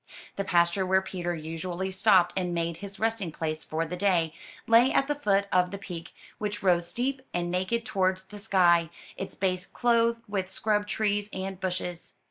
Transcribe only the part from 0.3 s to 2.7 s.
The pasture where Peter usually stopped and